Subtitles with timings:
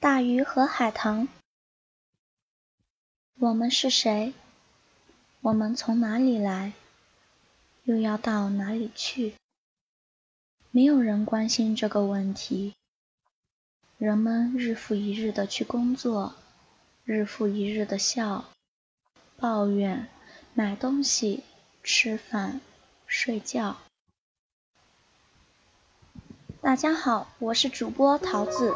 [0.00, 1.28] 大鱼和海棠。
[3.38, 4.32] 我们是谁？
[5.42, 6.72] 我们从哪里来？
[7.84, 9.34] 又要到哪里去？
[10.70, 12.74] 没有人关心这个问题。
[13.98, 16.34] 人们日复一日的去工作，
[17.04, 18.46] 日复一日的笑、
[19.36, 20.08] 抱怨、
[20.54, 21.44] 买东西、
[21.82, 22.62] 吃饭、
[23.06, 23.76] 睡觉。
[26.62, 28.74] 大家好，我是主播桃子。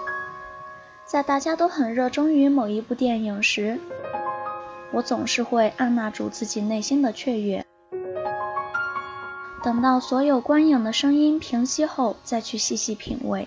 [1.14, 3.78] 在大家都很热衷于某一部电影时，
[4.91, 7.64] 我总是会按捺住自己内心的雀跃，
[9.62, 13.46] 等到所有观影的声音平息后，再去细细品味。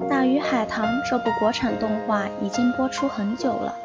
[0.08, 3.76] 《大鱼海棠》这部国产动画已经播出很久了，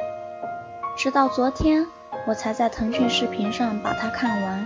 [0.97, 1.85] 直到昨天
[2.25, 4.65] 我才在腾讯视频上把它看完。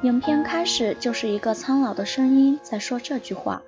[0.00, 3.60] 影片开始就是一个苍老的声音在说这句话，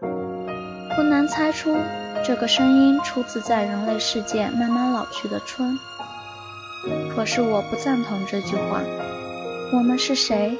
[0.96, 1.76] 不难猜出。
[2.24, 5.78] 这个声音出自在人类世界慢慢老去的春，
[7.14, 8.80] 可是我不赞同这句话。
[9.72, 10.56] 我们是谁？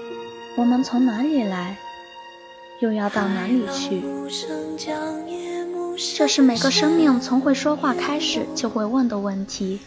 [0.57, 1.77] 我们从哪里来？
[2.81, 4.03] 又要到哪里去？
[6.17, 9.81] 这是每个生命从会说话开始就会问的问题。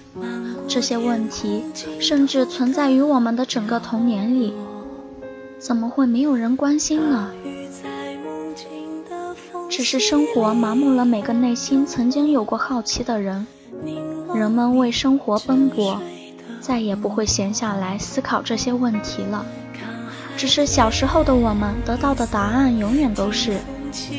[0.67, 1.63] 这些问题
[1.99, 4.53] 甚至存在于我们的整个童年里，
[5.59, 7.31] 怎么会没有人关心呢？
[9.71, 13.47] 只是生活麻木了每个内心曾经有过好奇的人，
[14.35, 15.97] 人们为生活奔波，
[16.59, 19.45] 再也不会闲下来思考这些问题了。
[20.35, 23.61] 只是小时候的我们得到的答案永远都是：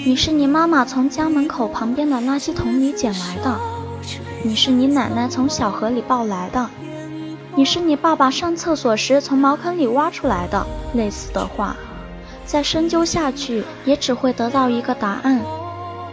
[0.06, 3.60] 你是你妈妈从家门口旁边的垃圾桶里捡来的，
[4.42, 6.66] 你是你奶奶从小河里抱来的，
[7.54, 10.66] 你是你爸爸上厕所时从茅坑里挖出来的。
[10.94, 11.76] 类似的话。
[12.52, 15.40] 再深究下去，也只会得到一个答案。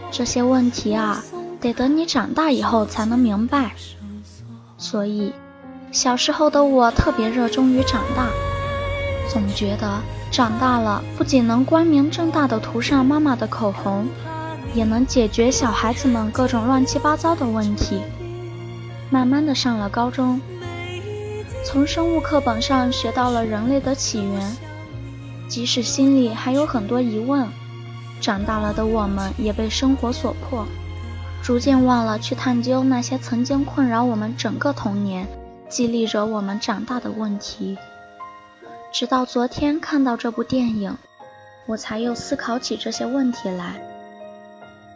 [0.09, 1.21] 这些问题啊，
[1.59, 3.71] 得等你长大以后才能明白。
[4.77, 5.33] 所以，
[5.91, 8.29] 小时候的我特别热衷于长大，
[9.27, 9.99] 总觉得
[10.31, 14.07] 长大了不仅能光明正大的涂上妈妈的口红，
[14.73, 17.99] 也能解决小孩子们各种乱七八糟的问题。
[19.09, 20.39] 慢慢的上了高中，
[21.65, 24.68] 从生物课本上学到了人类的起源。
[25.49, 27.47] 即使心里还有很多疑问，
[28.21, 30.65] 长大了的我们也被生活所迫，
[31.41, 35.27] 逐渐忘了去探究那些曾经困扰我们整个童年、
[35.67, 37.77] 激励着我们长大的问题。
[38.93, 40.95] 直到昨天看到这部电影，
[41.65, 43.81] 我才又思考起这些问题来。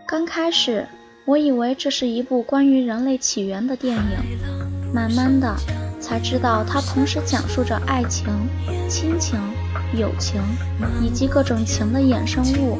[0.05, 0.87] 刚开始，
[1.25, 5.55] 我以为这是一部关于人类起源的电影，慢慢的
[5.99, 8.27] 才知道它同时讲述着爱情、
[8.87, 9.39] 亲情。
[9.97, 10.41] 友情
[11.01, 12.79] 以及各种情的衍生物。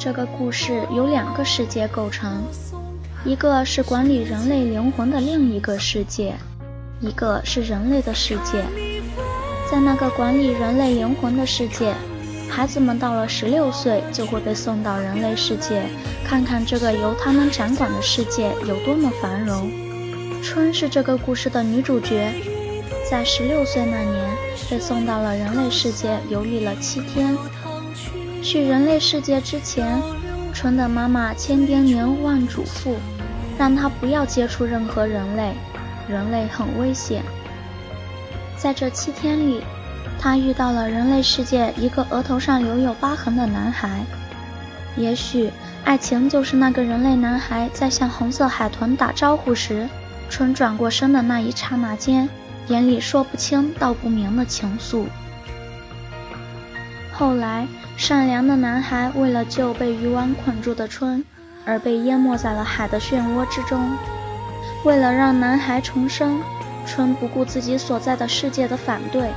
[0.00, 2.42] 这个故事由两个世界构成，
[3.22, 6.34] 一个是管理人类灵魂的另一个世界，
[7.02, 8.64] 一个是人类的世界。
[9.70, 11.92] 在那个管理人类灵魂的世界，
[12.48, 15.82] 孩子们到了十六岁就会被送到人类世界，
[16.24, 19.70] 看看这个由他们掌管的世界有多么繁荣。
[20.42, 22.32] 春是这个故事的女主角，
[23.10, 24.30] 在十六岁那年
[24.70, 27.36] 被送到了人类世界，游历了七天。
[28.42, 30.00] 去人类世界之前，
[30.52, 32.94] 春的妈妈千叮咛万嘱咐，
[33.58, 35.52] 让他不要接触任何人类，
[36.08, 37.22] 人类很危险。
[38.56, 39.62] 在这七天里，
[40.18, 44.04] 他遇到了人类世界一个额头上留有疤痕的男孩。
[44.96, 45.50] 也许
[45.84, 49.88] 爱情就是那个人类男孩在向红色海豚打招呼时，
[50.28, 52.28] 春转过身的那一刹那间，
[52.68, 55.04] 眼里说不清道不明的情愫。
[57.20, 57.68] 后来。
[57.98, 61.22] 善良的男孩为了救被渔网捆住的春，
[61.66, 63.92] 而被淹没在了海的漩涡之中。
[64.86, 66.40] 为了让男孩重生，
[66.86, 69.28] 春不顾自己所在的世界的反对，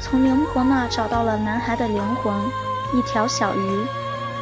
[0.00, 2.32] 从灵婆那找到了男孩的灵魂——
[2.94, 3.86] 一条小鱼，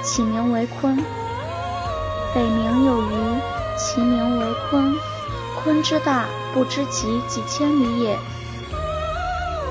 [0.02, 0.94] 起名为鲲。
[2.34, 3.14] 北冥有鱼，
[3.78, 4.94] 其名为鲲。
[5.64, 8.18] 鲲之大，不知其几千里也。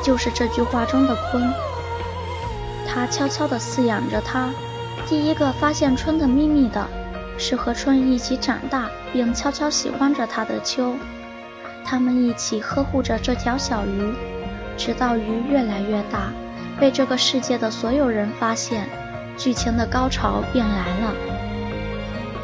[0.01, 1.53] 就是这句话中的鲲。
[2.99, 4.49] 他悄悄地饲养着它。
[5.07, 6.85] 第一个发现春的秘密的，
[7.37, 10.93] 是和春一起长大并悄悄喜欢着它的秋。
[11.85, 14.13] 他们一起呵护着这条小鱼，
[14.75, 16.33] 直到鱼越来越大，
[16.77, 18.89] 被这个世界的所有人发现。
[19.37, 21.13] 剧情的高潮便来了。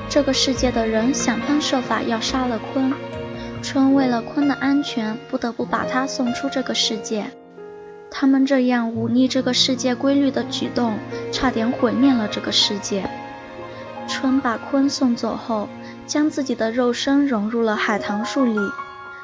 [0.08, 2.94] 这个世界的人想方设法要杀了鲲，
[3.62, 7.26] 春为了鲲的安全，不得不把它送出这个世界。
[8.18, 10.98] 他们这样忤逆这个世界规律的举动，
[11.34, 13.10] 差点毁灭了这个世界。
[14.08, 15.68] 春把鲲送走后，
[16.08, 18.58] 将自己的肉身融入了海棠树里，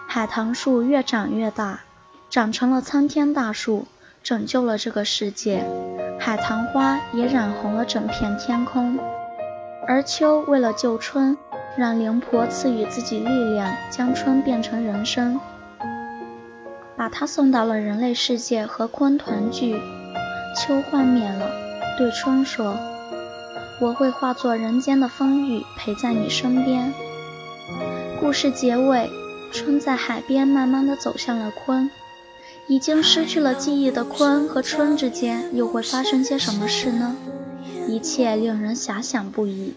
[0.08, 1.80] 海棠树越长越大，
[2.30, 3.88] 长成了参天大树，
[4.24, 5.64] 拯救了这个世界。
[6.20, 9.00] 海棠花也染红了整片天空。
[9.88, 11.38] 而秋为了救春，
[11.78, 15.40] 让灵婆赐予自己力量，将春变成人身。
[17.02, 19.74] 把他送到了人类世界和鲲团聚，
[20.56, 21.50] 秋幻灭了，
[21.98, 22.78] 对春说
[23.82, 26.94] ：“我会化作人间的风雨，陪在你身边。”
[28.22, 29.10] 故事结尾，
[29.52, 31.90] 春在海边慢慢的走向了鲲。
[32.68, 37.16] 已经失去了记忆的鲲和春之间又会发生些什么事呢？
[37.88, 39.74] 一切令人遐想不已。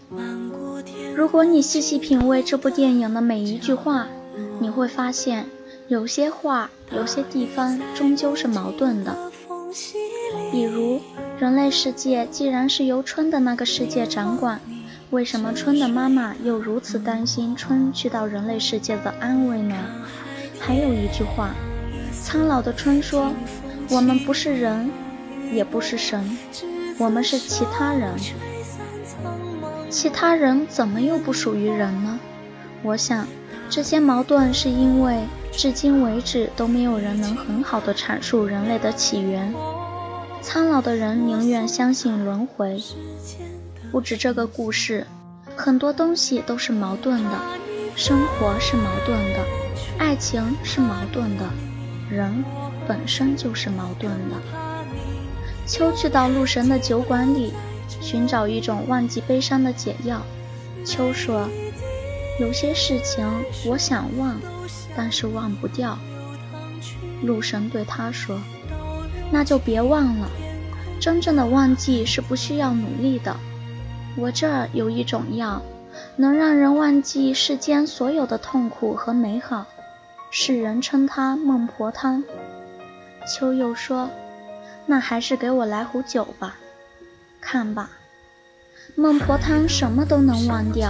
[1.15, 4.05] 如果你细细品味这部电影的每一句话，
[4.59, 5.47] 你会发现。
[5.87, 9.15] 有些话，有些地方终究是矛盾的。
[10.51, 10.99] 比如，
[11.37, 14.59] 人类世界既然是由春的那个世界掌管，
[15.11, 19.75] 为什么春的妈妈又如此担心春去到人类世界的安危呢？
[20.59, 21.51] 还有一句话，
[22.11, 23.31] 苍老的春说
[23.91, 24.89] ：“我们不是人，
[25.53, 26.35] 也不是神，
[26.97, 28.09] 我们是其他人。
[29.91, 32.19] 其他人怎么又不属于人呢？”
[32.81, 33.27] 我想，
[33.69, 35.19] 这些矛盾是因为。
[35.57, 39.53] 至今为止都没有人能很好的阐述人类的起源。
[40.41, 42.81] 苍老的人宁愿相信轮回。
[43.91, 45.07] 不止这个故事，
[45.55, 47.31] 很多东西都是矛盾的。
[47.95, 49.39] 生活是矛盾的，
[49.97, 51.45] 爱情是矛盾的，
[52.11, 52.43] 人
[52.85, 54.35] 本身就是矛盾的。
[55.65, 57.53] 秋去到鹿神的酒馆里，
[58.01, 60.21] 寻找一种忘记悲伤的解药。
[60.83, 61.47] 秋说
[62.39, 63.25] ：“有些事情
[63.65, 64.35] 我想忘。”
[64.95, 65.97] 但是忘不掉，
[67.21, 68.39] 陆神对他说
[69.31, 70.29] ：“那就别忘了，
[70.99, 73.35] 真正的忘记是不需要努力的。
[74.17, 75.61] 我这儿有一种药，
[76.15, 79.65] 能让人忘记世间所有的痛苦和美好，
[80.31, 82.23] 世人称它孟婆汤。”
[83.27, 84.09] 秋又说
[84.85, 86.55] ：“那还是给我来壶酒吧，
[87.41, 87.89] 看吧，
[88.95, 90.89] 孟婆汤什么都能忘掉。”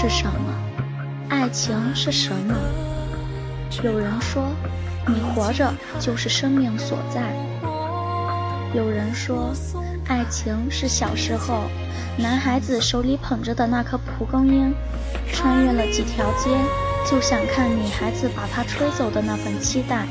[0.00, 0.54] 是什么？
[1.28, 2.56] 爱情是什么？
[3.82, 4.50] 有人说，
[5.06, 7.20] 你活着就是生命所在。
[8.72, 9.52] 有人说，
[10.06, 11.64] 爱情是小时候
[12.16, 14.74] 男孩子手里捧着的那颗蒲公英，
[15.34, 16.48] 穿越了几条街，
[17.06, 20.06] 就想看女孩子把它吹走的那份期待。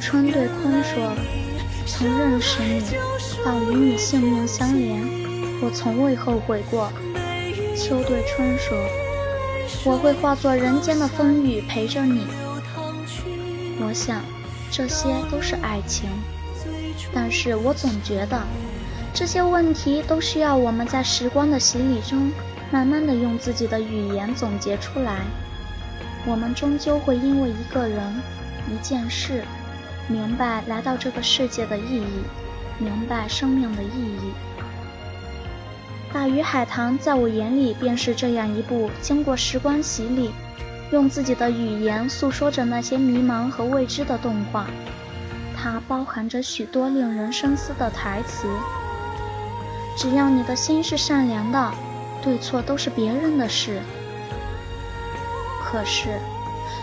[0.00, 1.12] 春对坤说
[1.86, 2.82] ：“从认识你
[3.44, 5.00] 到与你性命相连，
[5.62, 6.90] 我从未后悔过。”
[7.76, 8.76] 秋对春说
[9.84, 12.26] ：“我会化作人间的风雨陪着你。”
[13.82, 14.22] 我想，
[14.70, 16.08] 这些都是爱情，
[17.12, 18.38] 但是我总觉得，
[19.14, 22.30] 这些问题都需要我们在时光的洗礼中，
[22.70, 25.20] 慢慢的用自己的语言总结出来。
[26.26, 27.98] 我们终究会因为一个人、
[28.68, 29.42] 一件事，
[30.06, 32.22] 明白来到这个世界的意义，
[32.78, 34.32] 明白生命的意义。
[36.12, 40.32] 大鱼海棠在我眼里便是这样一部经过时光洗礼，
[40.90, 44.66] 用自己的语言诉说着那些迷茫和未知的动画。
[45.56, 48.48] 它包含着许多令人深思的台词。
[49.96, 51.72] 只要你的心是善良的，
[52.22, 53.80] 对错都是别人的事。
[55.62, 56.18] 可是，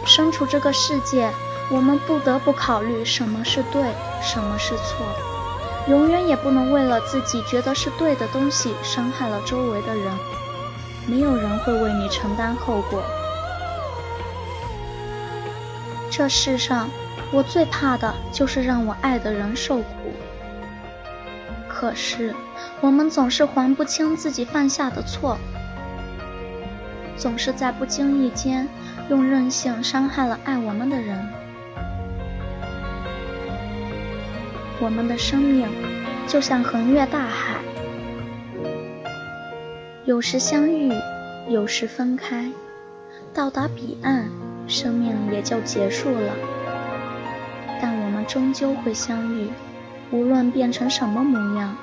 [0.06, 1.30] 身处这个世界，
[1.70, 3.92] 我们不得不考虑什么是对，
[4.22, 5.06] 什么是错。
[5.90, 10.14] 永远也不能为了自己觉得是对的东西伤害了周围的人，
[11.08, 13.02] 没有人会为你承担后果。
[16.12, 16.90] 这世上，
[17.32, 19.84] 我最怕的就是让我爱的人受苦。
[21.70, 22.36] 可是，
[22.82, 25.38] 我们总是还不清自己犯下的错，
[27.16, 28.68] 总是在不经意间
[29.10, 31.30] 用任性伤害了爱我们的人。
[34.80, 35.68] 我们的生命
[36.28, 37.60] 就像横越大海，
[40.06, 40.94] 有时相遇，
[41.50, 42.52] 有时分开，
[43.34, 44.30] 到达彼岸。
[44.68, 46.34] 生命也就结束了，
[47.82, 49.48] 但我们终究会相遇，
[50.12, 51.78] 无论变成什么模样，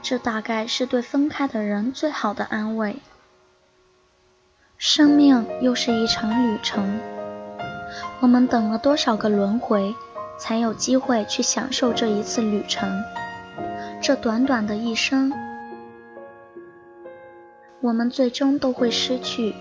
[0.00, 2.96] 这大概是对分开的人最好的安慰。
[4.78, 6.98] 生命又是一场旅程，
[8.20, 9.94] 我们等了多少个轮回，
[10.38, 13.02] 才有机会去享受这一次旅程？
[14.02, 15.32] 这短短的一生，
[17.80, 19.54] 我们最终都会失去。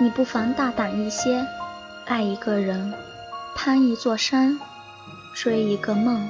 [0.00, 1.46] 你不妨大胆一些。
[2.04, 2.92] 爱一个人，
[3.54, 4.58] 攀一座山，
[5.34, 6.28] 追一个梦。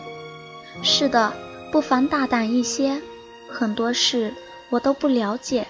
[0.83, 1.33] 是的，
[1.71, 3.01] 不妨大胆一些。
[3.49, 4.35] 很多事
[4.71, 5.67] 我都不了解，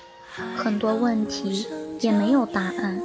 [0.57, 1.67] 很多问题
[2.00, 3.00] 也没有答案。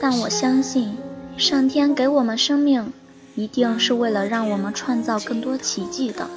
[0.00, 0.96] 但我相信，
[1.36, 2.92] 上天给我们生命，
[3.36, 6.28] 一定是为了让我们创造更多奇迹的。